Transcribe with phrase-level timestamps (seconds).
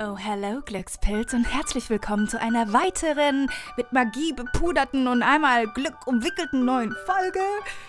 [0.00, 6.06] Oh, hello Glückspilz und herzlich willkommen zu einer weiteren, mit Magie bepuderten und einmal Glück
[6.06, 7.40] umwickelten neuen Folge.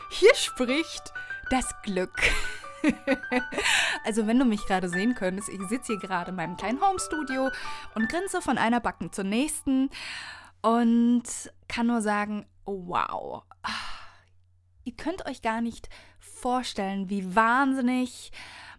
[0.10, 1.14] Hier spricht
[1.52, 2.20] das Glück.
[4.06, 7.52] also, wenn du mich gerade sehen könntest, ich sitze hier gerade in meinem kleinen Homestudio
[7.94, 9.92] und grinse von einer Backen zur nächsten
[10.64, 11.24] und
[11.68, 13.44] kann nur sagen, wow.
[14.84, 18.32] Ihr könnt euch gar nicht vorstellen, wie wahnsinnig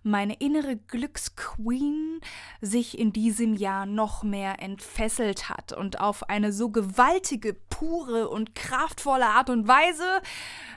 [0.03, 2.21] meine innere Glücksqueen
[2.61, 8.55] sich in diesem Jahr noch mehr entfesselt hat und auf eine so gewaltige, pure und
[8.55, 10.23] kraftvolle Art und Weise,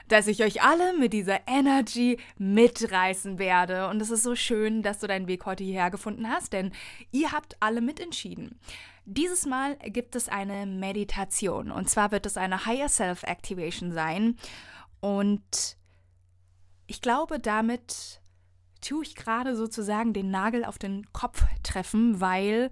[0.08, 3.88] dass ich euch alle mit dieser Energy mitreißen werde.
[3.88, 6.72] Und es ist so schön, dass du deinen Weg heute hierher gefunden hast, denn
[7.10, 8.58] ihr habt alle mitentschieden.
[9.06, 14.36] Dieses Mal gibt es eine Meditation und zwar wird es eine Higher Self Activation sein
[15.00, 15.76] und
[16.86, 18.22] ich glaube, damit
[18.84, 22.70] tue ich gerade sozusagen den Nagel auf den Kopf treffen, weil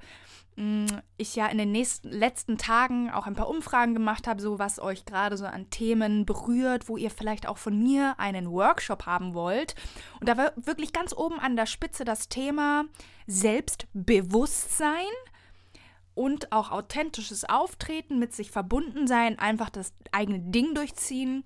[0.56, 4.58] mm, ich ja in den nächsten letzten Tagen auch ein paar Umfragen gemacht habe, so
[4.58, 9.06] was euch gerade so an Themen berührt, wo ihr vielleicht auch von mir einen Workshop
[9.06, 9.74] haben wollt.
[10.20, 12.84] Und da war wirklich ganz oben an der Spitze das Thema
[13.26, 15.06] Selbstbewusstsein
[16.14, 21.44] und auch authentisches Auftreten, mit sich verbunden sein, einfach das eigene Ding durchziehen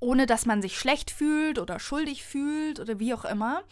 [0.00, 3.62] ohne dass man sich schlecht fühlt oder schuldig fühlt oder wie auch immer.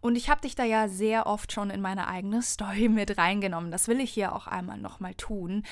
[0.00, 3.70] Und ich habe dich da ja sehr oft schon in meine eigene Story mit reingenommen.
[3.70, 5.64] Das will ich hier auch einmal nochmal tun,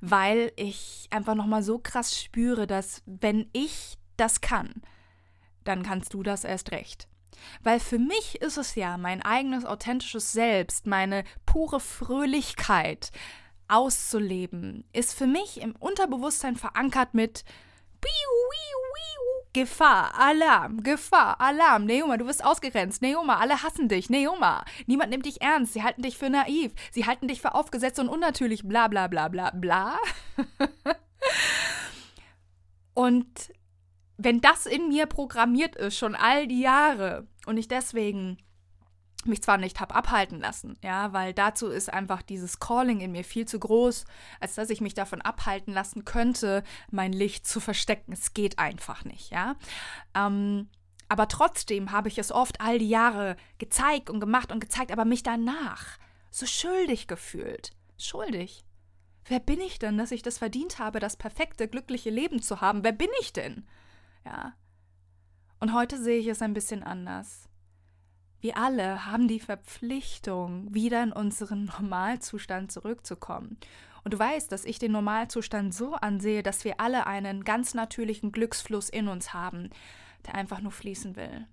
[0.00, 4.82] weil ich einfach nochmal so krass spüre, dass wenn ich das kann,
[5.64, 7.08] dann kannst du das erst recht.
[7.62, 13.10] Weil für mich ist es ja mein eigenes authentisches Selbst, meine pure Fröhlichkeit
[13.66, 17.44] auszuleben, ist für mich im Unterbewusstsein verankert mit
[19.52, 21.84] Gefahr, Alarm, Gefahr, Alarm.
[21.84, 23.02] Neoma, du wirst ausgegrenzt.
[23.02, 24.08] Neoma, alle hassen dich.
[24.08, 25.72] Neoma, niemand nimmt dich ernst.
[25.72, 26.72] Sie halten dich für naiv.
[26.92, 28.62] Sie halten dich für aufgesetzt und unnatürlich.
[28.66, 29.98] Bla, bla, bla, bla, bla.
[32.94, 33.52] und
[34.18, 38.38] wenn das in mir programmiert ist, schon all die Jahre, und ich deswegen
[39.26, 43.24] mich zwar nicht habe abhalten lassen, ja, weil dazu ist einfach dieses Calling in mir
[43.24, 44.04] viel zu groß,
[44.40, 48.12] als dass ich mich davon abhalten lassen könnte, mein Licht zu verstecken.
[48.12, 49.56] Es geht einfach nicht, ja.
[50.14, 50.68] Ähm,
[51.08, 55.04] aber trotzdem habe ich es oft all die Jahre gezeigt und gemacht und gezeigt, aber
[55.04, 55.98] mich danach
[56.30, 57.72] so schuldig gefühlt.
[57.98, 58.64] Schuldig.
[59.24, 62.84] Wer bin ich denn, dass ich das verdient habe, das perfekte, glückliche Leben zu haben?
[62.84, 63.66] Wer bin ich denn?
[64.24, 64.54] Ja.
[65.58, 67.49] Und heute sehe ich es ein bisschen anders.
[68.40, 73.58] Wir alle haben die Verpflichtung, wieder in unseren Normalzustand zurückzukommen.
[74.02, 78.32] Und du weißt, dass ich den Normalzustand so ansehe, dass wir alle einen ganz natürlichen
[78.32, 79.68] Glücksfluss in uns haben,
[80.26, 81.46] der einfach nur fließen will.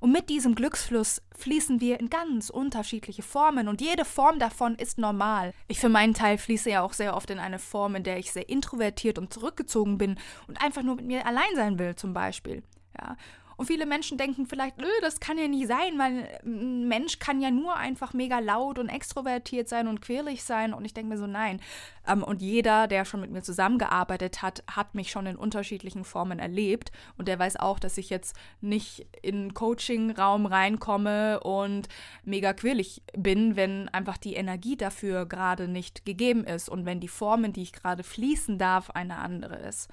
[0.00, 4.98] Und mit diesem Glücksfluss fließen wir in ganz unterschiedliche Formen und jede Form davon ist
[4.98, 5.54] normal.
[5.66, 8.30] Ich für meinen Teil fließe ja auch sehr oft in eine Form, in der ich
[8.30, 12.62] sehr introvertiert und zurückgezogen bin und einfach nur mit mir allein sein will, zum Beispiel.
[13.00, 13.16] Ja.
[13.56, 17.50] Und viele Menschen denken vielleicht, das kann ja nicht sein, weil ein Mensch kann ja
[17.50, 20.74] nur einfach mega laut und extrovertiert sein und quirlig sein.
[20.74, 21.60] Und ich denke mir so, nein.
[22.06, 26.38] Ähm, und jeder, der schon mit mir zusammengearbeitet hat, hat mich schon in unterschiedlichen Formen
[26.38, 26.92] erlebt.
[27.16, 31.88] Und der weiß auch, dass ich jetzt nicht in den Coaching-Raum reinkomme und
[32.24, 37.08] mega quirlig bin, wenn einfach die Energie dafür gerade nicht gegeben ist und wenn die
[37.08, 39.88] Formen, die ich gerade fließen darf, eine andere ist.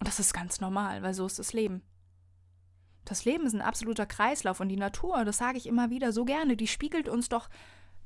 [0.00, 1.82] Und das ist ganz normal, weil so ist das Leben.
[3.04, 6.24] Das Leben ist ein absoluter Kreislauf und die Natur, das sage ich immer wieder so
[6.24, 7.48] gerne, die spiegelt uns doch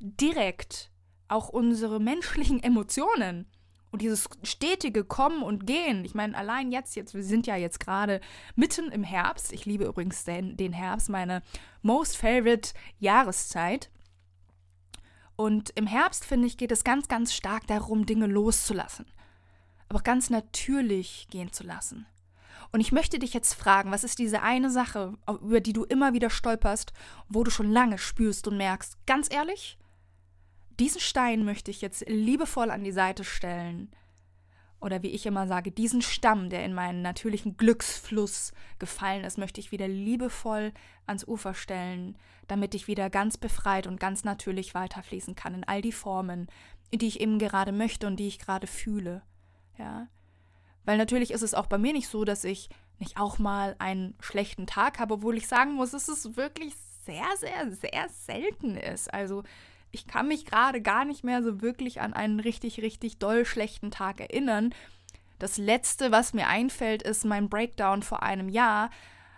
[0.00, 0.90] direkt
[1.28, 3.46] auch unsere menschlichen Emotionen.
[3.90, 7.80] Und dieses stetige Kommen und Gehen, ich meine, allein jetzt, jetzt, wir sind ja jetzt
[7.80, 8.20] gerade
[8.54, 9.50] mitten im Herbst.
[9.50, 11.42] Ich liebe übrigens den, den Herbst, meine
[11.80, 13.90] most favorite Jahreszeit.
[15.36, 19.06] Und im Herbst, finde ich, geht es ganz, ganz stark darum, Dinge loszulassen.
[19.88, 22.06] Aber ganz natürlich gehen zu lassen.
[22.70, 26.12] Und ich möchte dich jetzt fragen, was ist diese eine Sache, über die du immer
[26.12, 26.92] wieder stolperst,
[27.28, 29.78] wo du schon lange spürst und merkst, ganz ehrlich,
[30.78, 33.90] diesen Stein möchte ich jetzt liebevoll an die Seite stellen.
[34.80, 39.60] Oder wie ich immer sage, diesen Stamm, der in meinen natürlichen Glücksfluss gefallen ist, möchte
[39.60, 40.72] ich wieder liebevoll
[41.06, 42.16] ans Ufer stellen,
[42.46, 46.46] damit ich wieder ganz befreit und ganz natürlich weiterfließen kann in all die Formen,
[46.92, 49.22] die ich eben gerade möchte und die ich gerade fühle.
[49.78, 50.06] Ja.
[50.88, 54.14] Weil natürlich ist es auch bei mir nicht so, dass ich nicht auch mal einen
[54.20, 56.72] schlechten Tag habe, obwohl ich sagen muss, dass es wirklich
[57.04, 59.12] sehr, sehr, sehr selten ist.
[59.12, 59.42] Also
[59.90, 63.90] ich kann mich gerade gar nicht mehr so wirklich an einen richtig, richtig doll schlechten
[63.90, 64.74] Tag erinnern.
[65.38, 68.88] Das letzte, was mir einfällt, ist mein Breakdown vor einem Jahr,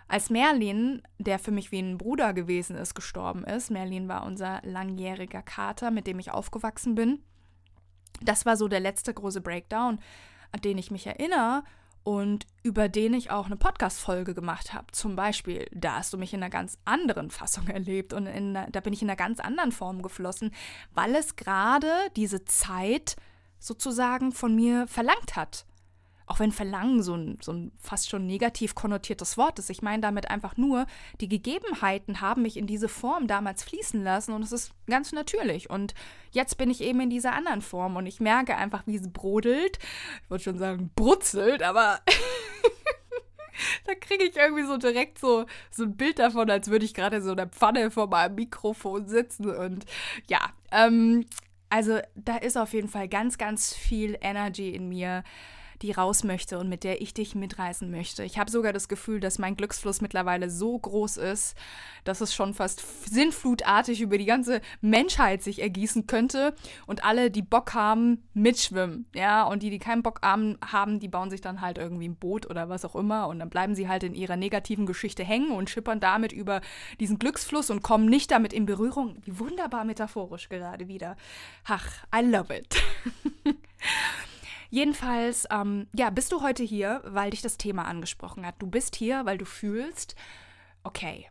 [0.07, 3.71] als Merlin, der für mich wie ein Bruder gewesen ist, gestorben ist.
[3.71, 7.21] Merlin war unser langjähriger Kater, mit dem ich aufgewachsen bin.
[8.21, 9.99] Das war so der letzte große Breakdown,
[10.51, 11.63] an den ich mich erinnere
[12.03, 14.87] und über den ich auch eine Podcast-Folge gemacht habe.
[14.91, 18.79] Zum Beispiel, da hast du mich in einer ganz anderen Fassung erlebt und einer, da
[18.79, 20.51] bin ich in einer ganz anderen Form geflossen,
[20.93, 23.15] weil es gerade diese Zeit
[23.59, 25.65] sozusagen von mir verlangt hat
[26.31, 29.69] auch wenn Verlangen so ein, so ein fast schon negativ konnotiertes Wort ist.
[29.69, 30.85] Ich meine damit einfach nur,
[31.19, 35.69] die Gegebenheiten haben mich in diese Form damals fließen lassen und es ist ganz natürlich.
[35.69, 35.93] Und
[36.31, 39.77] jetzt bin ich eben in dieser anderen Form und ich merke einfach, wie es brodelt.
[40.23, 41.99] Ich wollte schon sagen, brutzelt, aber
[43.85, 47.21] da kriege ich irgendwie so direkt so, so ein Bild davon, als würde ich gerade
[47.21, 49.53] so in der Pfanne vor meinem Mikrofon sitzen.
[49.53, 49.83] Und
[50.29, 50.39] ja,
[50.71, 51.25] ähm,
[51.69, 55.25] also da ist auf jeden Fall ganz, ganz viel Energy in mir
[55.81, 58.23] die raus möchte und mit der ich dich mitreißen möchte.
[58.23, 61.55] Ich habe sogar das Gefühl, dass mein Glücksfluss mittlerweile so groß ist,
[62.03, 66.55] dass es schon fast sinnflutartig über die ganze Menschheit sich ergießen könnte
[66.87, 69.05] und alle, die Bock haben, mitschwimmen.
[69.13, 72.49] Ja, und die, die keinen Bock haben, die bauen sich dann halt irgendwie ein Boot
[72.49, 75.69] oder was auch immer und dann bleiben sie halt in ihrer negativen Geschichte hängen und
[75.69, 76.61] schippern damit über
[76.99, 79.17] diesen Glücksfluss und kommen nicht damit in Berührung.
[79.23, 81.15] Wie wunderbar metaphorisch gerade wieder.
[81.65, 82.81] Ach, I love it.
[84.71, 88.55] Jedenfalls, ähm, ja, bist du heute hier, weil dich das Thema angesprochen hat.
[88.59, 90.15] Du bist hier, weil du fühlst,
[90.83, 91.29] okay,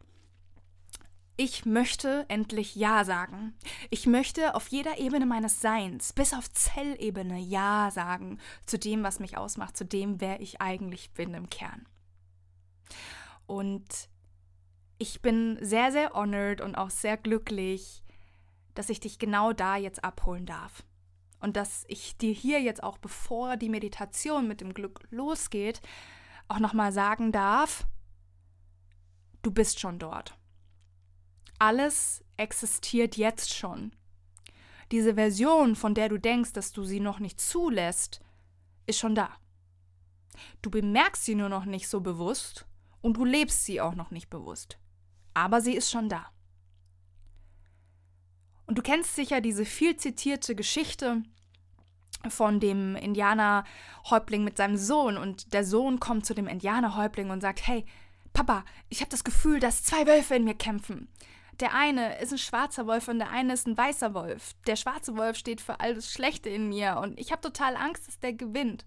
[1.38, 3.54] ich möchte endlich Ja sagen.
[3.88, 9.20] Ich möchte auf jeder Ebene meines Seins, bis auf Zellebene, Ja sagen zu dem, was
[9.20, 11.86] mich ausmacht, zu dem, wer ich eigentlich bin im Kern.
[13.46, 14.10] Und
[14.98, 18.04] ich bin sehr, sehr honored und auch sehr glücklich,
[18.74, 20.84] dass ich dich genau da jetzt abholen darf
[21.40, 25.80] und dass ich dir hier jetzt auch, bevor die Meditation mit dem Glück losgeht,
[26.48, 27.86] auch nochmal sagen darf,
[29.42, 30.36] du bist schon dort.
[31.58, 33.92] Alles existiert jetzt schon.
[34.90, 38.20] Diese Version, von der du denkst, dass du sie noch nicht zulässt,
[38.86, 39.30] ist schon da.
[40.62, 42.66] Du bemerkst sie nur noch nicht so bewusst
[43.00, 44.78] und du lebst sie auch noch nicht bewusst.
[45.34, 46.30] Aber sie ist schon da.
[48.70, 51.24] Und du kennst sicher diese viel zitierte Geschichte
[52.28, 57.66] von dem Indianerhäuptling mit seinem Sohn und der Sohn kommt zu dem Indianerhäuptling und sagt,
[57.66, 57.84] hey,
[58.32, 61.08] Papa, ich habe das Gefühl, dass zwei Wölfe in mir kämpfen.
[61.58, 64.52] Der eine ist ein schwarzer Wolf und der eine ist ein weißer Wolf.
[64.68, 68.06] Der schwarze Wolf steht für all das Schlechte in mir und ich habe total Angst,
[68.06, 68.84] dass der gewinnt.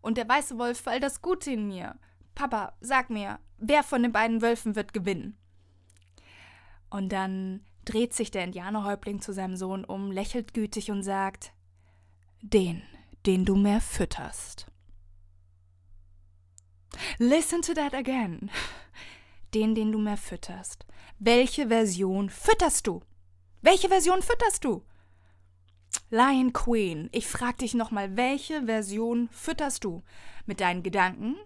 [0.00, 1.94] Und der weiße Wolf für all das Gute in mir.
[2.34, 5.36] Papa, sag mir, wer von den beiden Wölfen wird gewinnen?
[6.88, 11.52] Und dann dreht sich der Indianerhäuptling zu seinem Sohn um, lächelt gütig und sagt,
[12.40, 12.82] den,
[13.26, 14.66] den du mehr fütterst.
[17.18, 18.50] Listen to that again.
[19.54, 20.86] Den, den du mehr fütterst.
[21.18, 23.02] Welche Version fütterst du?
[23.62, 24.84] Welche Version fütterst du?
[26.10, 30.04] Lion Queen, ich frag dich nochmal, welche Version fütterst du?
[30.46, 31.36] Mit deinen Gedanken,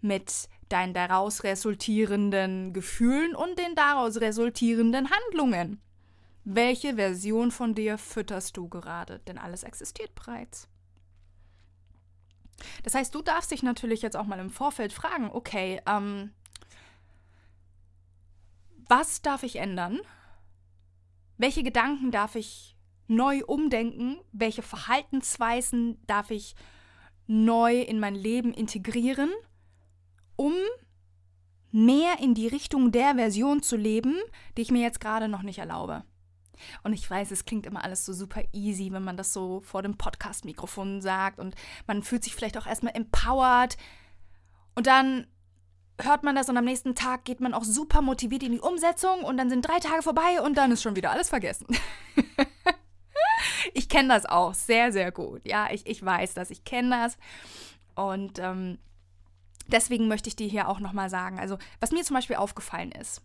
[0.00, 5.80] mit deinen daraus resultierenden Gefühlen und den daraus resultierenden Handlungen.
[6.48, 9.18] Welche Version von dir fütterst du gerade?
[9.26, 10.68] Denn alles existiert bereits.
[12.84, 16.30] Das heißt, du darfst dich natürlich jetzt auch mal im Vorfeld fragen, okay, ähm,
[18.88, 19.98] was darf ich ändern?
[21.36, 22.76] Welche Gedanken darf ich
[23.08, 24.18] neu umdenken?
[24.30, 26.54] Welche Verhaltensweisen darf ich
[27.26, 29.32] neu in mein Leben integrieren,
[30.36, 30.54] um
[31.72, 34.14] mehr in die Richtung der Version zu leben,
[34.56, 36.04] die ich mir jetzt gerade noch nicht erlaube?
[36.82, 39.82] Und ich weiß, es klingt immer alles so super easy, wenn man das so vor
[39.82, 41.54] dem Podcast-Mikrofon sagt und
[41.86, 43.76] man fühlt sich vielleicht auch erstmal empowered.
[44.74, 45.26] Und dann
[46.00, 49.22] hört man das und am nächsten Tag geht man auch super motiviert in die Umsetzung
[49.22, 51.66] und dann sind drei Tage vorbei und dann ist schon wieder alles vergessen.
[53.74, 55.42] ich kenne das auch sehr, sehr gut.
[55.46, 57.16] Ja, ich, ich weiß das, ich kenne das.
[57.94, 58.78] Und ähm,
[59.68, 63.22] deswegen möchte ich dir hier auch nochmal sagen, also was mir zum Beispiel aufgefallen ist,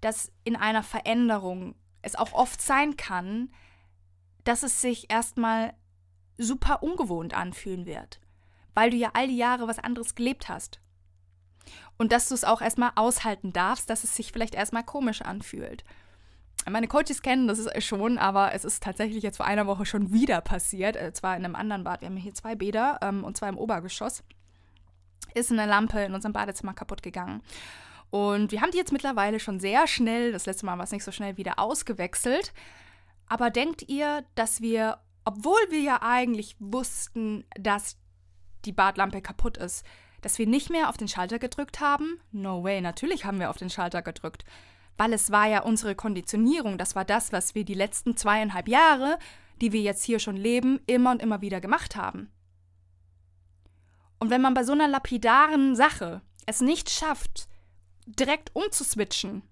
[0.00, 1.74] dass in einer Veränderung
[2.06, 3.50] es auch oft sein kann,
[4.44, 5.74] dass es sich erstmal
[6.38, 8.20] super ungewohnt anfühlen wird,
[8.74, 10.80] weil du ja all die Jahre was anderes gelebt hast.
[11.98, 15.82] Und dass du es auch erstmal aushalten darfst, dass es sich vielleicht erstmal komisch anfühlt.
[16.68, 20.40] Meine Coaches kennen das schon, aber es ist tatsächlich jetzt vor einer Woche schon wieder
[20.40, 20.96] passiert.
[20.96, 22.00] Äh, zwar in einem anderen Bad.
[22.00, 24.24] Wir haben hier zwei Bäder ähm, und zwar im Obergeschoss.
[25.34, 27.42] ist eine Lampe in unserem Badezimmer kaputt gegangen.
[28.10, 31.04] Und wir haben die jetzt mittlerweile schon sehr schnell, das letzte Mal war es nicht
[31.04, 32.52] so schnell, wieder ausgewechselt.
[33.26, 37.96] Aber denkt ihr, dass wir, obwohl wir ja eigentlich wussten, dass
[38.64, 39.84] die Badlampe kaputt ist,
[40.22, 42.20] dass wir nicht mehr auf den Schalter gedrückt haben?
[42.32, 44.44] No way, natürlich haben wir auf den Schalter gedrückt.
[44.96, 49.18] Weil es war ja unsere Konditionierung, das war das, was wir die letzten zweieinhalb Jahre,
[49.60, 52.30] die wir jetzt hier schon leben, immer und immer wieder gemacht haben.
[54.18, 57.48] Und wenn man bei so einer lapidaren Sache es nicht schafft,
[58.06, 59.42] direkt umzuswitchen,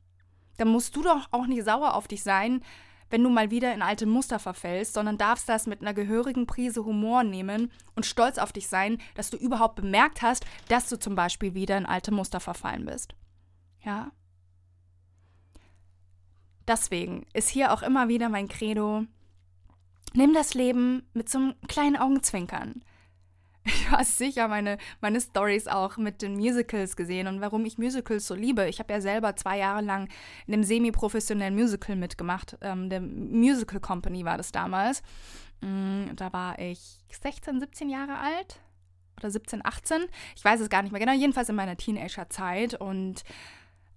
[0.56, 2.62] dann musst du doch auch nicht sauer auf dich sein,
[3.10, 6.84] wenn du mal wieder in alte Muster verfällst, sondern darfst das mit einer gehörigen Prise
[6.84, 11.14] Humor nehmen und stolz auf dich sein, dass du überhaupt bemerkt hast, dass du zum
[11.14, 13.14] Beispiel wieder in alte Muster verfallen bist.
[13.84, 14.10] Ja?
[16.66, 19.04] Deswegen ist hier auch immer wieder mein Credo,
[20.14, 22.82] nimm das Leben mit so einem kleinen Augenzwinkern.
[23.90, 28.26] Du hast sicher meine, meine Stories auch mit den Musicals gesehen und warum ich Musicals
[28.26, 28.68] so liebe.
[28.68, 30.08] Ich habe ja selber zwei Jahre lang
[30.46, 32.56] in einem semi-professionellen Musical mitgemacht.
[32.60, 35.02] Ähm, der Musical Company war das damals.
[35.60, 38.60] Mm, da war ich 16, 17 Jahre alt
[39.18, 40.04] oder 17, 18.
[40.36, 41.14] Ich weiß es gar nicht mehr genau.
[41.14, 43.22] Jedenfalls in meiner Teenagerzeit und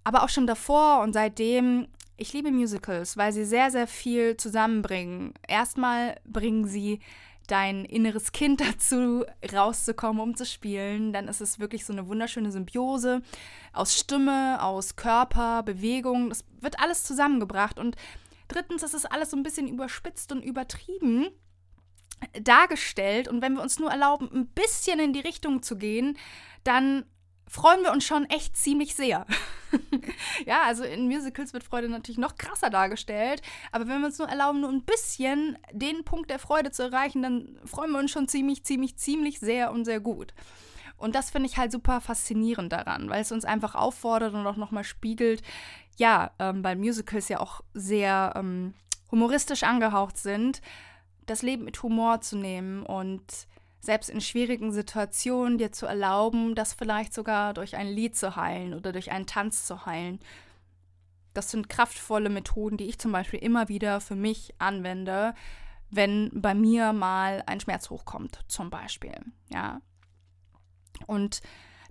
[0.04, 5.34] aber auch schon davor und seitdem ich liebe Musicals, weil sie sehr, sehr viel zusammenbringen.
[5.46, 7.00] Erstmal bringen sie
[7.48, 11.12] dein inneres Kind dazu, rauszukommen, um zu spielen.
[11.12, 13.22] Dann ist es wirklich so eine wunderschöne Symbiose
[13.72, 16.28] aus Stimme, aus Körper, Bewegung.
[16.28, 17.78] Das wird alles zusammengebracht.
[17.78, 17.96] Und
[18.48, 21.28] drittens ist es alles so ein bisschen überspitzt und übertrieben
[22.40, 23.28] dargestellt.
[23.28, 26.18] Und wenn wir uns nur erlauben, ein bisschen in die Richtung zu gehen,
[26.64, 27.04] dann
[27.48, 29.26] freuen wir uns schon echt ziemlich sehr.
[30.46, 34.28] ja, also in Musicals wird Freude natürlich noch krasser dargestellt, aber wenn wir uns nur
[34.28, 38.28] erlauben, nur ein bisschen den Punkt der Freude zu erreichen, dann freuen wir uns schon
[38.28, 40.34] ziemlich, ziemlich, ziemlich sehr und sehr gut.
[40.96, 44.56] Und das finde ich halt super faszinierend daran, weil es uns einfach auffordert und auch
[44.56, 45.42] nochmal spiegelt,
[45.96, 48.74] ja, ähm, weil Musicals ja auch sehr ähm,
[49.10, 50.60] humoristisch angehaucht sind,
[51.26, 53.22] das Leben mit Humor zu nehmen und
[53.80, 58.74] selbst in schwierigen Situationen dir zu erlauben, das vielleicht sogar durch ein Lied zu heilen
[58.74, 60.18] oder durch einen Tanz zu heilen.
[61.34, 65.34] Das sind kraftvolle Methoden, die ich zum Beispiel immer wieder für mich anwende,
[65.90, 69.14] wenn bei mir mal ein Schmerz hochkommt, zum Beispiel.
[69.48, 69.80] Ja.
[71.06, 71.40] Und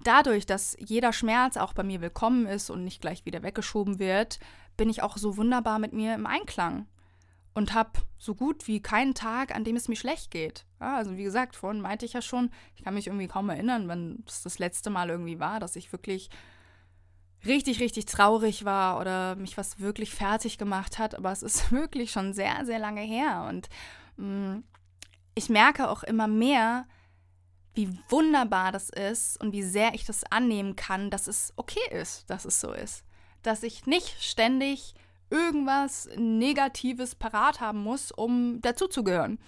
[0.03, 4.39] dadurch, dass jeder Schmerz auch bei mir willkommen ist und nicht gleich wieder weggeschoben wird,
[4.75, 6.85] bin ich auch so wunderbar mit mir im Einklang
[7.57, 10.63] und habe so gut wie keinen Tag, an dem es mir schlecht geht.
[10.79, 13.87] Ja, also wie gesagt, vorhin meinte ich ja schon, ich kann mich irgendwie kaum erinnern,
[13.87, 16.29] wenn es das letzte Mal irgendwie war, dass ich wirklich
[17.47, 21.15] richtig, richtig traurig war oder mich was wirklich fertig gemacht hat.
[21.15, 23.47] Aber es ist wirklich schon sehr, sehr lange her.
[23.49, 23.69] Und
[24.17, 24.63] mh, mm,
[25.33, 26.85] ich merke auch immer mehr,
[27.73, 32.29] wie wunderbar das ist und wie sehr ich das annehmen kann, dass es okay ist,
[32.29, 33.03] dass es so ist.
[33.41, 34.93] Dass ich nicht ständig
[35.29, 39.39] irgendwas Negatives parat haben muss, um dazuzugehören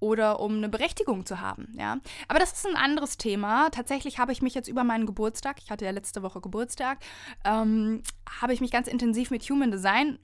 [0.00, 1.98] oder um eine Berechtigung zu haben, ja.
[2.28, 3.70] Aber das ist ein anderes Thema.
[3.70, 6.98] Tatsächlich habe ich mich jetzt über meinen Geburtstag, ich hatte ja letzte Woche Geburtstag,
[7.44, 8.02] ähm,
[8.40, 10.18] habe ich mich ganz intensiv mit Human Design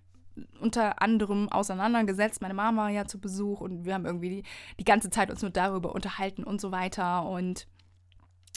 [0.61, 2.43] unter anderem auseinandergesetzt.
[2.43, 4.43] Meine Mama war ja zu Besuch und wir haben irgendwie die,
[4.79, 7.67] die ganze Zeit uns nur darüber unterhalten und so weiter und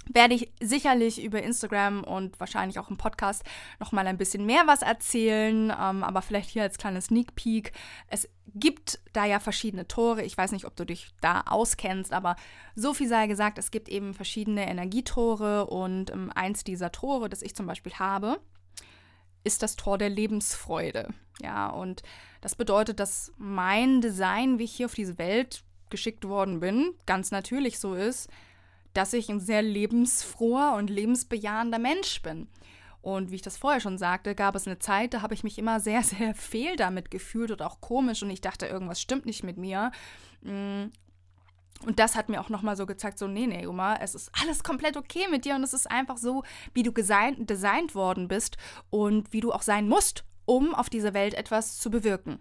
[0.10, 3.44] werde ich sicherlich über Instagram und wahrscheinlich auch im Podcast
[3.80, 7.72] noch mal ein bisschen mehr was erzählen, ähm, aber vielleicht hier als kleines Sneak Peek.
[8.08, 10.24] Es gibt da ja verschiedene Tore.
[10.24, 12.36] Ich weiß nicht, ob du dich da auskennst, aber
[12.76, 17.42] so viel sei gesagt, es gibt eben verschiedene Energietore und ähm, eins dieser Tore, das
[17.42, 18.40] ich zum Beispiel habe,
[19.44, 21.10] ist das Tor der Lebensfreude.
[21.42, 22.04] Ja, und
[22.42, 27.32] das bedeutet, dass mein Design, wie ich hier auf diese Welt geschickt worden bin, ganz
[27.32, 28.30] natürlich so ist,
[28.94, 32.48] dass ich ein sehr lebensfroher und lebensbejahender Mensch bin.
[33.02, 35.58] Und wie ich das vorher schon sagte, gab es eine Zeit, da habe ich mich
[35.58, 39.44] immer sehr, sehr fehl damit gefühlt und auch komisch und ich dachte, irgendwas stimmt nicht
[39.44, 39.92] mit mir.
[40.42, 40.86] Mm.
[41.86, 44.64] Und das hat mir auch nochmal so gezeigt, so, nee, nee, Oma, es ist alles
[44.64, 48.58] komplett okay mit dir und es ist einfach so, wie du designt worden bist
[48.90, 52.40] und wie du auch sein musst, um auf dieser Welt etwas zu bewirken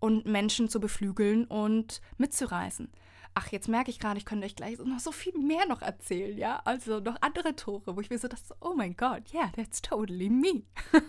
[0.00, 2.92] und Menschen zu beflügeln und mitzureißen.
[3.34, 6.36] Ach, jetzt merke ich gerade, ich könnte euch gleich noch so viel mehr noch erzählen,
[6.36, 6.60] ja?
[6.64, 10.28] Also noch andere Tore, wo ich mir so dachte, oh mein Gott, yeah, that's totally
[10.28, 10.64] me.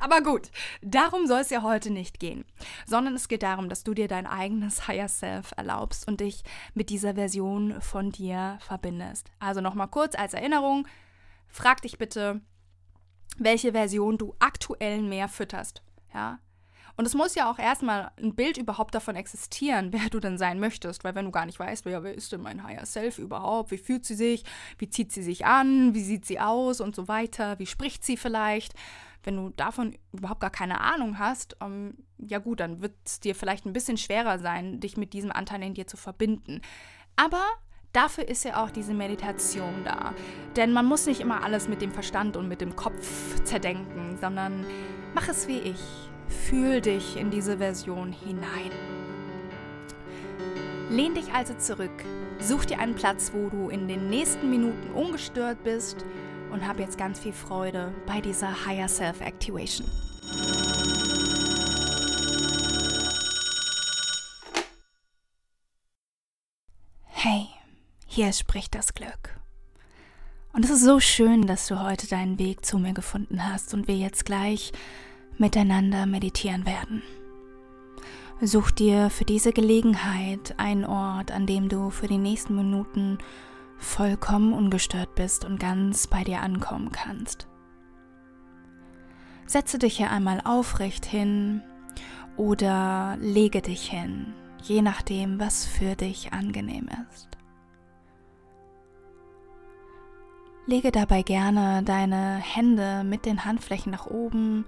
[0.00, 0.50] Aber gut,
[0.82, 2.44] darum soll es ja heute nicht gehen,
[2.86, 6.90] sondern es geht darum, dass du dir dein eigenes Higher Self erlaubst und dich mit
[6.90, 9.30] dieser Version von dir verbindest.
[9.38, 10.88] Also nochmal kurz als Erinnerung,
[11.48, 12.40] frag dich bitte,
[13.36, 15.82] welche Version du aktuell mehr fütterst,
[16.14, 16.38] ja?
[16.96, 20.60] Und es muss ja auch erstmal ein Bild überhaupt davon existieren, wer du denn sein
[20.60, 21.04] möchtest.
[21.04, 23.78] Weil wenn du gar nicht weißt, wer, wer ist denn mein Higher Self überhaupt, wie
[23.78, 24.44] fühlt sie sich,
[24.78, 28.16] wie zieht sie sich an, wie sieht sie aus und so weiter, wie spricht sie
[28.16, 28.74] vielleicht,
[29.24, 33.34] wenn du davon überhaupt gar keine Ahnung hast, ähm, ja gut, dann wird es dir
[33.34, 36.60] vielleicht ein bisschen schwerer sein, dich mit diesem Anteil in dir zu verbinden.
[37.16, 37.42] Aber
[37.92, 40.14] dafür ist ja auch diese Meditation da.
[40.56, 44.66] Denn man muss nicht immer alles mit dem Verstand und mit dem Kopf zerdenken, sondern
[45.14, 45.80] mach es wie ich.
[46.28, 48.70] Fühl dich in diese Version hinein.
[50.90, 52.04] Lehn dich also zurück,
[52.38, 56.04] such dir einen Platz, wo du in den nächsten Minuten ungestört bist
[56.52, 59.86] und hab jetzt ganz viel Freude bei dieser Higher Self Activation.
[67.06, 67.48] Hey,
[68.06, 69.40] hier spricht das Glück.
[70.52, 73.88] Und es ist so schön, dass du heute deinen Weg zu mir gefunden hast und
[73.88, 74.70] wir jetzt gleich
[75.38, 77.02] miteinander meditieren werden.
[78.40, 83.18] Such dir für diese Gelegenheit einen Ort, an dem du für die nächsten Minuten
[83.78, 87.48] vollkommen ungestört bist und ganz bei dir ankommen kannst.
[89.46, 91.62] Setze dich hier einmal aufrecht hin
[92.36, 97.28] oder lege dich hin, je nachdem, was für dich angenehm ist.
[100.66, 104.64] Lege dabei gerne deine Hände mit den Handflächen nach oben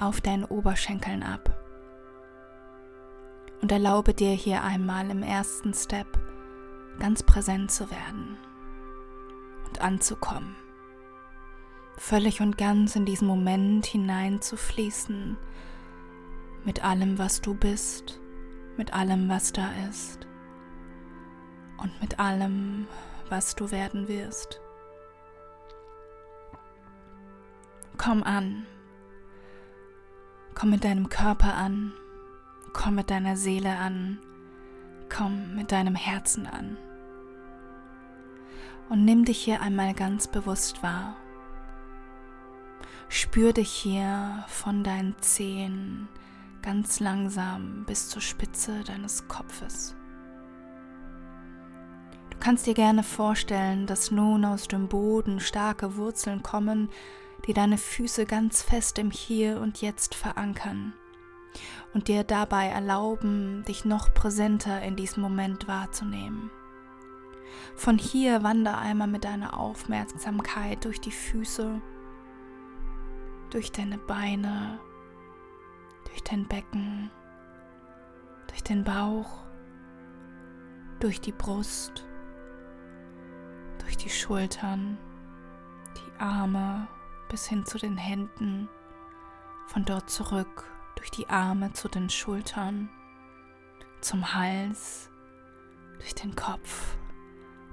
[0.00, 1.56] auf deinen Oberschenkeln ab.
[3.60, 6.06] Und erlaube dir hier einmal im ersten Step
[6.98, 8.38] ganz präsent zu werden
[9.66, 10.56] und anzukommen.
[11.98, 15.36] Völlig und ganz in diesen Moment hineinzufließen
[16.64, 18.18] mit allem, was du bist,
[18.78, 20.26] mit allem, was da ist
[21.76, 22.86] und mit allem,
[23.28, 24.60] was du werden wirst.
[27.98, 28.66] Komm an,
[30.54, 31.92] komm mit deinem Körper an,
[32.72, 34.18] komm mit deiner Seele an,
[35.08, 36.76] komm mit deinem Herzen an
[38.90, 41.16] und nimm dich hier einmal ganz bewusst wahr.
[43.08, 46.08] Spür dich hier von deinen Zehen
[46.60, 49.94] ganz langsam bis zur Spitze deines Kopfes.
[52.30, 56.88] Du kannst dir gerne vorstellen, dass nun aus dem Boden starke Wurzeln kommen,
[57.46, 60.92] die deine Füße ganz fest im Hier und Jetzt verankern
[61.94, 66.50] und dir dabei erlauben, dich noch präsenter in diesem Moment wahrzunehmen.
[67.74, 71.80] Von hier wander einmal mit deiner Aufmerksamkeit durch die Füße,
[73.50, 74.78] durch deine Beine,
[76.04, 77.10] durch dein Becken,
[78.46, 79.38] durch den Bauch,
[81.00, 82.06] durch die Brust,
[83.80, 84.98] durch die Schultern,
[85.96, 86.86] die Arme
[87.30, 88.68] bis hin zu den Händen,
[89.68, 90.64] von dort zurück
[90.96, 92.90] durch die Arme zu den Schultern,
[94.02, 95.08] zum Hals,
[95.98, 96.96] durch den Kopf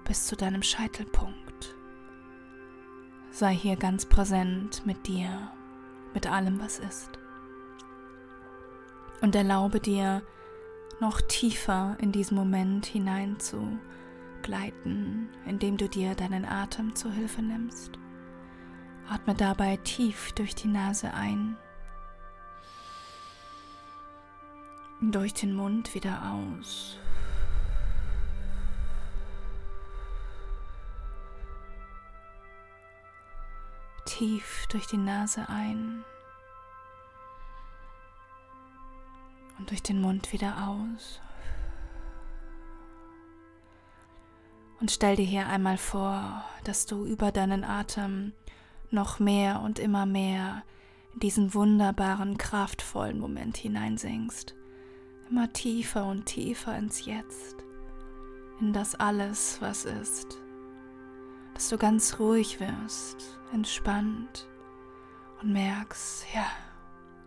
[0.06, 1.76] bis zu deinem Scheitelpunkt.
[3.32, 5.52] Sei hier ganz präsent mit dir,
[6.14, 7.10] mit allem, was ist.
[9.22, 10.22] Und erlaube dir,
[11.00, 13.78] noch tiefer in diesen Moment hinein zu
[14.42, 18.00] gleiten, indem du dir deinen Atem zu Hilfe nimmst.
[19.10, 21.58] Atme dabei tief durch die Nase ein,
[25.02, 26.98] durch den Mund wieder aus.
[34.18, 36.04] tief durch die Nase ein
[39.60, 41.22] und durch den Mund wieder aus.
[44.80, 48.34] Und stell dir hier einmal vor, dass du über deinen Atem
[48.92, 50.64] noch mehr und immer mehr
[51.14, 54.56] in diesen wunderbaren, kraftvollen Moment hineinsinkst.
[55.30, 57.56] Immer tiefer und tiefer ins Jetzt,
[58.62, 60.38] in das alles, was ist.
[61.54, 64.48] Dass du ganz ruhig wirst entspannt
[65.42, 66.46] und merkst, ja,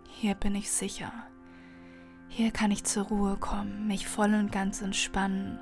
[0.08, 1.12] hier bin ich sicher.
[2.28, 5.58] Hier kann ich zur Ruhe kommen, mich voll und ganz entspannen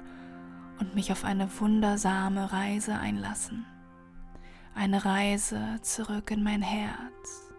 [0.81, 3.67] und mich auf eine wundersame Reise einlassen.
[4.75, 7.51] Eine Reise zurück in mein Herz.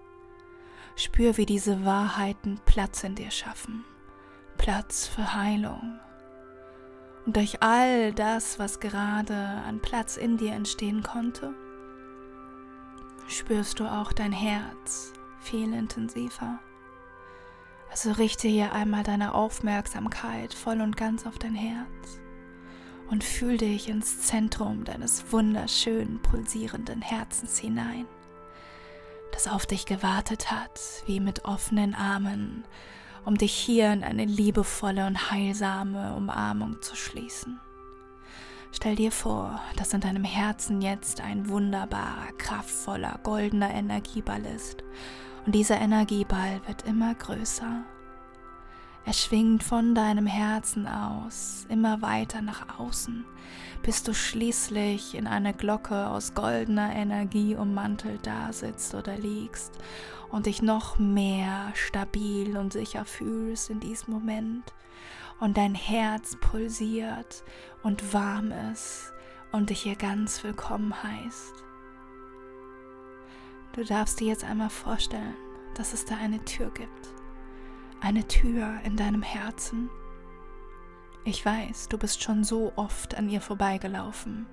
[0.96, 3.86] Spür, wie diese Wahrheiten Platz in dir schaffen.
[4.58, 6.00] Platz für Heilung.
[7.26, 11.54] Und durch all das, was gerade an Platz in dir entstehen konnte,
[13.28, 16.60] spürst du auch dein Herz viel intensiver.
[17.92, 22.20] Also richte hier einmal deine Aufmerksamkeit voll und ganz auf dein Herz
[23.10, 28.06] und fühl dich ins Zentrum deines wunderschönen, pulsierenden Herzens hinein,
[29.32, 32.64] das auf dich gewartet hat, wie mit offenen Armen
[33.26, 37.60] um dich hier in eine liebevolle und heilsame Umarmung zu schließen.
[38.72, 44.84] Stell dir vor, dass in deinem Herzen jetzt ein wunderbarer, kraftvoller, goldener Energieball ist.
[45.46, 47.84] Und dieser Energieball wird immer größer.
[49.06, 53.26] Er schwingt von deinem Herzen aus immer weiter nach außen,
[53.82, 59.74] bis du schließlich in einer Glocke aus goldener Energie ummantelt dasitzt oder liegst
[60.30, 64.74] und dich noch mehr stabil und sicher fühlst in diesem Moment
[65.40, 67.44] und dein Herz pulsiert
[67.82, 69.14] und warm ist
[69.52, 71.64] und dich hier ganz willkommen heißt.
[73.74, 75.36] Du darfst dir jetzt einmal vorstellen,
[75.76, 77.19] dass es da eine Tür gibt.
[78.02, 79.90] Eine Tür in deinem Herzen.
[81.26, 84.46] Ich weiß, du bist schon so oft an ihr vorbeigelaufen.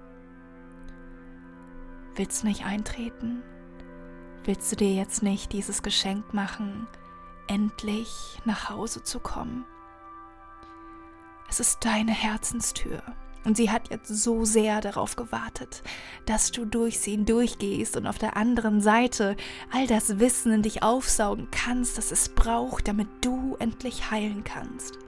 [2.16, 3.42] Willst du nicht eintreten?
[4.44, 6.88] Willst du dir jetzt nicht dieses Geschenk machen,
[7.46, 9.64] endlich nach Hause zu kommen?
[11.48, 13.00] Es ist deine Herzenstür.
[13.46, 15.84] Und sie hat jetzt so sehr darauf gewartet,
[16.26, 19.36] dass du durch sie durchgehst und auf der anderen Seite
[19.70, 24.98] all das Wissen in dich aufsaugen kannst, das es braucht, damit du endlich heilen kannst.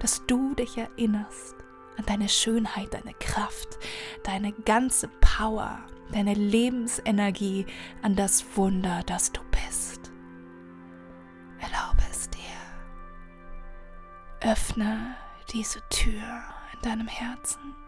[0.00, 1.54] Dass du dich erinnerst
[1.96, 3.78] an deine Schönheit, deine Kraft,
[4.24, 5.78] deine ganze Power,
[6.10, 7.64] deine Lebensenergie,
[8.02, 10.10] an das Wunder, das du bist.
[11.60, 12.40] Erlaube es dir.
[14.50, 15.14] Öffne
[15.52, 17.83] diese Tür in deinem Herzen.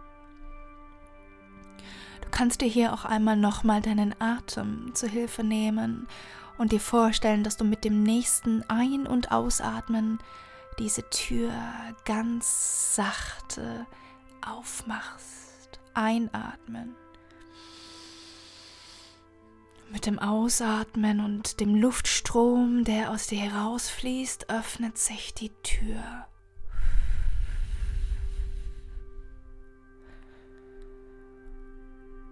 [2.27, 6.07] Du kannst dir hier auch einmal nochmal deinen Atem zu Hilfe nehmen
[6.59, 10.19] und dir vorstellen, dass du mit dem nächsten Ein- und Ausatmen
[10.79, 11.53] diese Tür
[12.05, 13.87] ganz sachte
[14.47, 15.81] aufmachst.
[15.95, 16.95] Einatmen.
[19.91, 26.27] Mit dem Ausatmen und dem Luftstrom, der aus dir herausfließt, öffnet sich die Tür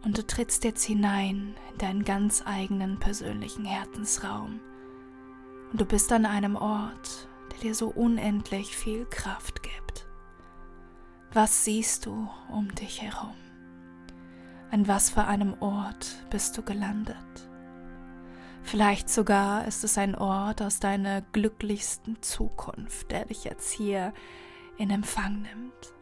[0.05, 4.61] und du trittst jetzt hinein in deinen ganz eigenen persönlichen Herzensraum.
[5.73, 10.07] Und du bist an einem Ort, der dir so unendlich viel Kraft gibt.
[11.33, 13.35] Was siehst du um dich herum?
[14.71, 17.17] An was für einem Ort bist du gelandet?
[18.63, 24.13] Vielleicht sogar ist es ein Ort aus deiner glücklichsten Zukunft, der dich jetzt hier
[24.79, 25.95] in Empfang nimmt.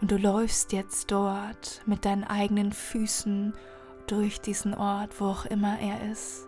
[0.00, 3.54] Und du läufst jetzt dort mit deinen eigenen Füßen
[4.06, 6.46] durch diesen Ort, wo auch immer er ist.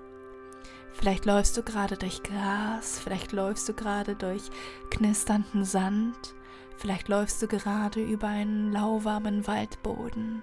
[0.92, 4.42] Vielleicht läufst du gerade durch Gras, vielleicht läufst du gerade durch
[4.90, 6.34] knisternden Sand,
[6.76, 10.42] vielleicht läufst du gerade über einen lauwarmen Waldboden.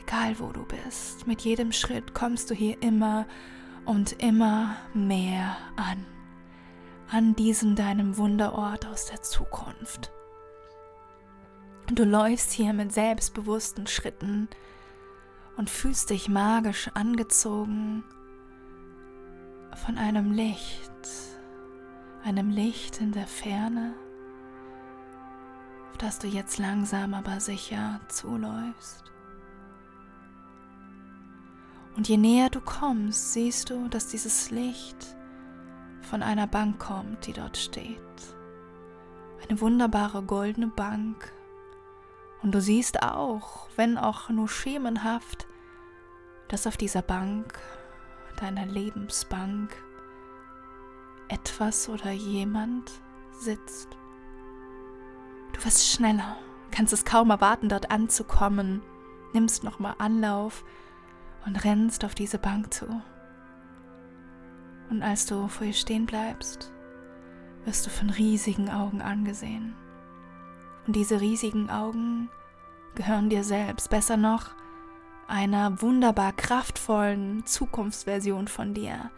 [0.00, 3.26] Egal wo du bist, mit jedem Schritt kommst du hier immer
[3.84, 6.06] und immer mehr an.
[7.10, 10.10] An diesem deinem Wunderort aus der Zukunft.
[11.96, 14.50] Du läufst hier mit selbstbewussten Schritten
[15.56, 18.04] und fühlst dich magisch angezogen
[19.74, 20.92] von einem Licht,
[22.22, 23.94] einem Licht in der Ferne,
[25.90, 29.10] auf das du jetzt langsam aber sicher zuläufst.
[31.96, 35.16] Und je näher du kommst, siehst du, dass dieses Licht
[36.02, 37.96] von einer Bank kommt, die dort steht.
[39.48, 41.32] Eine wunderbare goldene Bank
[42.42, 45.46] und du siehst auch, wenn auch nur schemenhaft,
[46.48, 47.58] dass auf dieser Bank,
[48.40, 49.74] deiner Lebensbank,
[51.28, 52.92] etwas oder jemand
[53.32, 53.96] sitzt.
[55.52, 56.36] Du wirst schneller,
[56.70, 58.82] kannst es kaum erwarten, dort anzukommen,
[59.32, 60.64] nimmst nochmal Anlauf
[61.46, 62.86] und rennst auf diese Bank zu.
[64.90, 66.72] Und als du vor ihr stehen bleibst,
[67.64, 69.74] wirst du von riesigen Augen angesehen.
[70.86, 72.30] Und diese riesigen Augen
[72.94, 74.50] gehören dir selbst, besser noch
[75.28, 79.10] einer wunderbar kraftvollen Zukunftsversion von dir,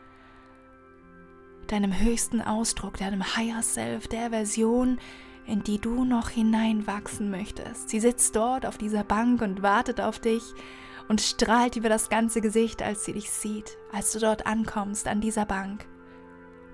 [1.66, 4.98] deinem höchsten Ausdruck, deinem Higher Self, der Version,
[5.46, 7.90] in die du noch hineinwachsen möchtest.
[7.90, 10.42] Sie sitzt dort auf dieser Bank und wartet auf dich
[11.08, 15.20] und strahlt über das ganze Gesicht, als sie dich sieht, als du dort ankommst an
[15.20, 15.86] dieser Bank.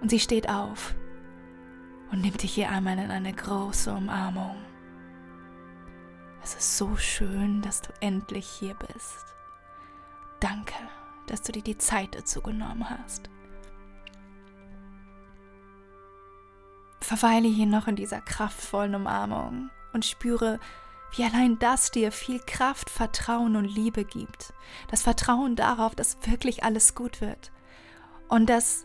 [0.00, 0.94] Und sie steht auf
[2.12, 4.56] und nimmt dich hier einmal in eine große Umarmung.
[6.44, 9.24] Es ist so schön, dass du endlich hier bist.
[10.40, 10.74] Danke,
[11.26, 13.30] dass du dir die Zeit dazu genommen hast.
[17.00, 20.60] Verweile hier noch in dieser kraftvollen Umarmung und spüre,
[21.16, 24.52] wie allein das dir viel Kraft, Vertrauen und Liebe gibt.
[24.90, 27.52] Das Vertrauen darauf, dass wirklich alles gut wird.
[28.28, 28.84] Und dass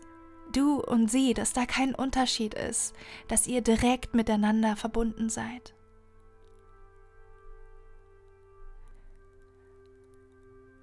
[0.50, 2.94] du und sie, dass da kein Unterschied ist,
[3.28, 5.74] dass ihr direkt miteinander verbunden seid.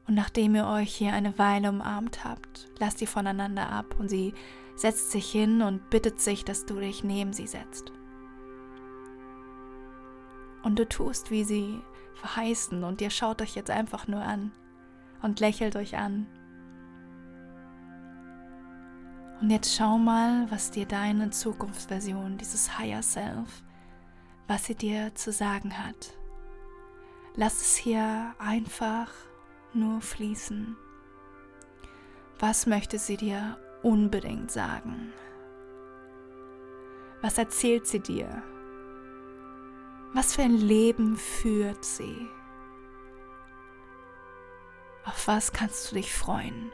[0.08, 4.34] Und nachdem ihr euch hier eine Weile umarmt habt, lasst ihr voneinander ab und sie
[4.76, 7.92] setzt sich hin und bittet sich, dass du dich neben sie setzt.
[10.64, 11.82] Und du tust, wie sie
[12.16, 14.52] verheißen und ihr schaut euch jetzt einfach nur an
[15.22, 16.28] und lächelt euch an.
[19.42, 23.64] Und jetzt schau mal, was dir deine Zukunftsversion, dieses Higher Self,
[24.48, 26.14] was sie dir zu sagen hat.
[27.36, 29.12] Lass es hier einfach
[29.78, 30.76] nur fließen.
[32.40, 35.14] Was möchte sie dir unbedingt sagen?
[37.22, 38.44] Was erzählt sie dir?
[40.14, 42.28] Was für ein Leben führt sie?
[45.06, 46.72] Auf was kannst du dich freuen?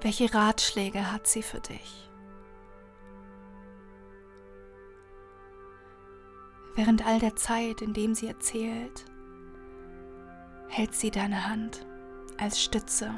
[0.00, 2.11] Welche Ratschläge hat sie für dich?
[6.84, 9.04] Während all der Zeit, in dem sie erzählt,
[10.66, 11.86] hält sie deine Hand
[12.38, 13.14] als Stütze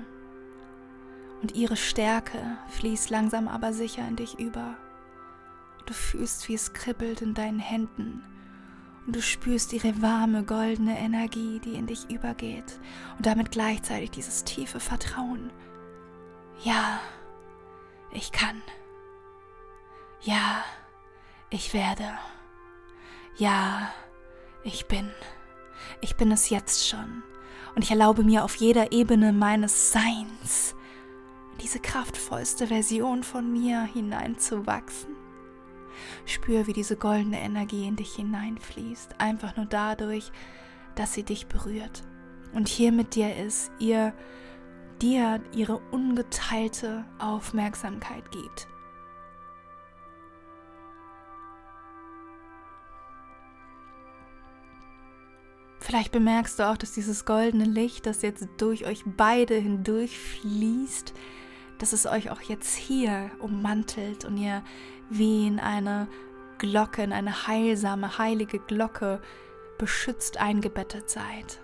[1.41, 4.77] und ihre Stärke fließt langsam aber sicher in dich über.
[5.87, 8.23] Du fühlst, wie es kribbelt in deinen Händen
[9.07, 12.79] und du spürst ihre warme, goldene Energie, die in dich übergeht
[13.17, 15.51] und damit gleichzeitig dieses tiefe Vertrauen.
[16.65, 17.01] Ja,
[18.13, 18.61] ich kann.
[20.21, 20.63] Ja,
[21.49, 22.13] ich werde.
[23.37, 23.93] Ja,
[24.63, 25.11] ich bin.
[26.01, 27.23] Ich bin es jetzt schon.
[27.75, 30.77] Und ich erlaube mir auf jeder Ebene meines Seins
[31.53, 35.17] in diese kraftvollste Version von mir hineinzuwachsen.
[36.27, 40.31] Spür, wie diese goldene Energie in dich hineinfließt, einfach nur dadurch,
[40.95, 42.05] dass sie dich berührt
[42.53, 44.13] und hier mit dir ist, ihr
[45.03, 48.69] dir ihre ungeteilte Aufmerksamkeit gibt.
[55.85, 61.13] Vielleicht bemerkst du auch, dass dieses goldene Licht, das jetzt durch euch beide hindurch fließt,
[61.79, 64.63] dass es euch auch jetzt hier ummantelt und ihr
[65.11, 66.09] wie in eine
[66.57, 69.21] Glocke, in eine heilsame, heilige Glocke
[69.77, 71.61] beschützt eingebettet seid.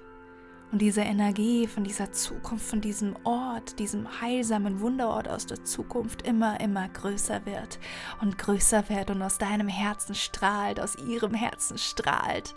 [0.70, 6.26] Und diese Energie von dieser Zukunft, von diesem Ort, diesem heilsamen Wunderort aus der Zukunft
[6.26, 7.78] immer, immer größer wird
[8.20, 12.54] und größer wird und aus deinem Herzen strahlt, aus ihrem Herzen strahlt.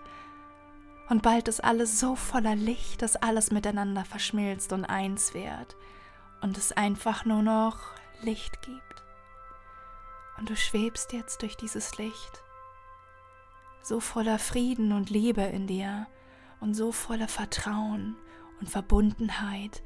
[1.09, 5.75] Und bald ist alles so voller Licht, dass alles miteinander verschmilzt und eins wird.
[6.41, 7.79] Und es einfach nur noch
[8.21, 9.03] Licht gibt.
[10.37, 12.43] Und du schwebst jetzt durch dieses Licht,
[13.81, 16.07] so voller Frieden und Liebe in dir.
[16.61, 18.15] Und so voller Vertrauen
[18.61, 19.83] und Verbundenheit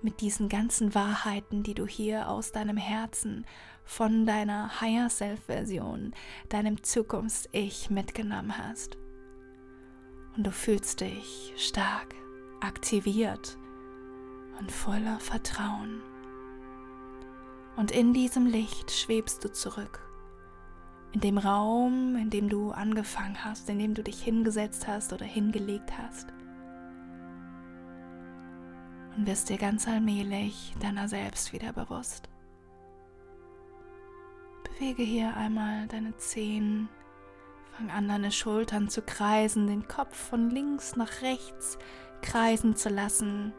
[0.00, 3.44] mit diesen ganzen Wahrheiten, die du hier aus deinem Herzen
[3.84, 6.14] von deiner Higher Self-Version,
[6.48, 8.96] deinem Zukunfts-Ich mitgenommen hast
[10.36, 12.14] und du fühlst dich stark,
[12.60, 13.56] aktiviert
[14.58, 16.02] und voller Vertrauen.
[17.76, 20.00] Und in diesem Licht schwebst du zurück.
[21.12, 25.24] In dem Raum, in dem du angefangen hast, in dem du dich hingesetzt hast oder
[25.24, 26.32] hingelegt hast.
[29.16, 32.28] Und wirst dir ganz allmählich deiner selbst wieder bewusst.
[34.64, 36.88] Bewege hier einmal deine Zehen
[37.76, 41.76] Fang an, deine Schultern zu kreisen, den Kopf von links nach rechts
[42.22, 43.52] kreisen zu lassen.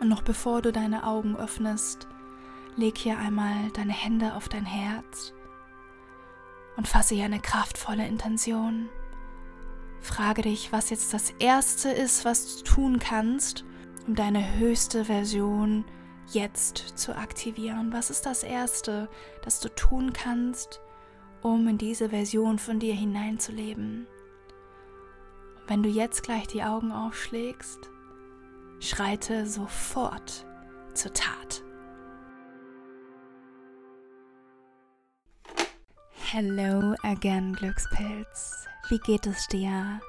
[0.00, 2.08] Und noch bevor du deine Augen öffnest,
[2.76, 5.32] leg hier einmal deine Hände auf dein Herz
[6.76, 8.90] und fasse hier eine kraftvolle Intention.
[10.02, 13.64] Frage dich, was jetzt das Erste ist, was du tun kannst,
[14.06, 15.86] um deine höchste Version
[16.32, 17.94] jetzt zu aktivieren.
[17.94, 19.08] Was ist das Erste,
[19.42, 20.80] das du tun kannst,
[21.42, 24.06] um in diese Version von dir hineinzuleben.
[25.56, 27.90] Und wenn du jetzt gleich die Augen aufschlägst,
[28.80, 30.46] schreite sofort
[30.94, 31.62] zur Tat.
[36.30, 38.66] Hello again, Glückspilz.
[38.88, 40.00] Wie geht es dir?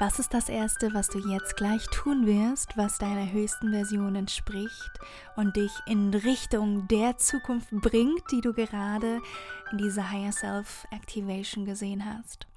[0.00, 4.90] Was ist das Erste, was du jetzt gleich tun wirst, was deiner höchsten Version entspricht
[5.36, 9.20] und dich in Richtung der Zukunft bringt, die du gerade
[9.70, 12.48] in dieser Higher Self Activation gesehen hast?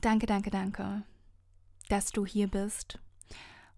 [0.00, 1.02] Danke, danke, danke,
[1.90, 2.98] dass du hier bist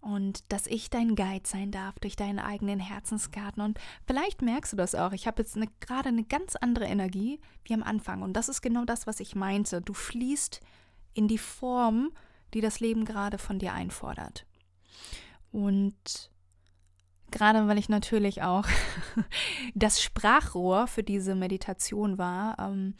[0.00, 3.60] und dass ich dein Guide sein darf durch deinen eigenen Herzensgarten.
[3.60, 5.10] Und vielleicht merkst du das auch.
[5.10, 8.22] Ich habe jetzt eine, gerade eine ganz andere Energie wie am Anfang.
[8.22, 9.82] Und das ist genau das, was ich meinte.
[9.82, 10.60] Du fließt
[11.14, 12.12] in die Form,
[12.54, 14.46] die das Leben gerade von dir einfordert.
[15.52, 16.30] Und
[17.30, 18.66] gerade weil ich natürlich auch
[19.74, 22.94] das Sprachrohr für diese Meditation war, ähm,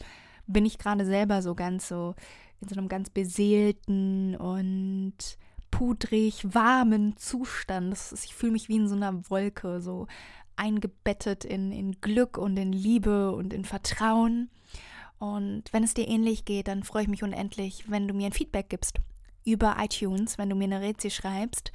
[0.46, 2.14] bin ich gerade selber so ganz so
[2.60, 5.16] in so einem ganz beseelten und
[5.70, 7.92] pudrig warmen Zustand.
[7.92, 10.06] Ist, ich fühle mich wie in so einer Wolke, so
[10.56, 14.50] eingebettet in, in Glück und in Liebe und in Vertrauen.
[15.18, 18.32] Und wenn es dir ähnlich geht, dann freue ich mich unendlich, wenn du mir ein
[18.32, 19.00] Feedback gibst
[19.46, 21.72] über iTunes, wenn du mir eine Rätsel schreibst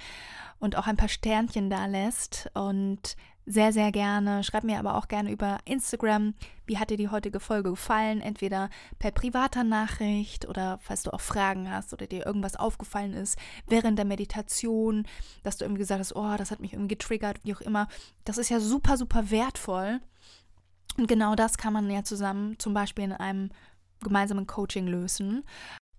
[0.60, 4.44] und auch ein paar Sternchen da lässt und sehr, sehr gerne.
[4.44, 8.22] Schreib mir aber auch gerne über Instagram, wie hat dir die heutige Folge gefallen?
[8.22, 13.38] Entweder per privater Nachricht oder falls du auch Fragen hast oder dir irgendwas aufgefallen ist
[13.68, 15.08] während der Meditation,
[15.44, 17.88] dass du irgendwie gesagt hast, oh, das hat mich irgendwie getriggert, wie auch immer.
[18.26, 20.00] Das ist ja super, super wertvoll.
[20.98, 23.50] Und genau das kann man ja zusammen zum Beispiel in einem
[24.02, 25.44] gemeinsamen Coaching lösen.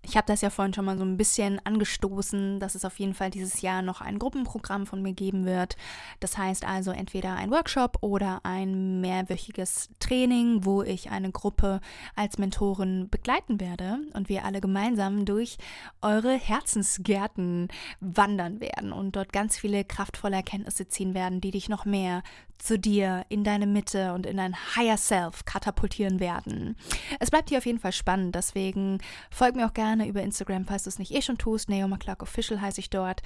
[0.05, 3.13] Ich habe das ja vorhin schon mal so ein bisschen angestoßen, dass es auf jeden
[3.13, 5.77] Fall dieses Jahr noch ein Gruppenprogramm von mir geben wird.
[6.19, 11.79] Das heißt also entweder ein Workshop oder ein mehrwöchiges Training, wo ich eine Gruppe
[12.17, 15.57] als Mentorin begleiten werde und wir alle gemeinsam durch
[16.01, 17.69] eure Herzensgärten
[18.01, 22.23] wandern werden und dort ganz viele kraftvolle Erkenntnisse ziehen werden, die dich noch mehr
[22.57, 26.77] zu dir, in deine Mitte und in dein Higher Self katapultieren werden.
[27.19, 30.83] Es bleibt hier auf jeden Fall spannend, deswegen folg mir auch gerne über Instagram, falls
[30.83, 31.69] du es nicht eh schon tust.
[31.69, 33.21] Naoma Clark Official heiße ich dort.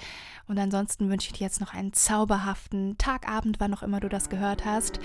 [0.47, 4.29] Und ansonsten wünsche ich dir jetzt noch einen zauberhaften Tagabend, wann auch immer du das
[4.29, 4.99] gehört hast.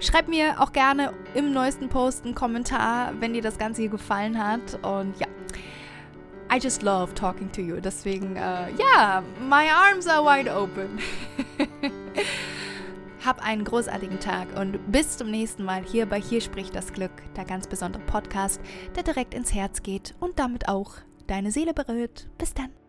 [0.00, 4.42] Schreib mir auch gerne im neuesten Post einen Kommentar, wenn dir das Ganze hier gefallen
[4.42, 4.82] hat.
[4.82, 5.26] Und ja.
[6.54, 7.80] I just love talking to you.
[7.80, 10.98] Deswegen, äh, ja, my arms are wide open.
[13.24, 17.12] Hab einen großartigen Tag und bis zum nächsten Mal hier bei Hier spricht das Glück,
[17.36, 18.60] der ganz besondere Podcast,
[18.96, 20.94] der direkt ins Herz geht und damit auch
[21.28, 22.28] deine Seele berührt.
[22.36, 22.81] Bis dann.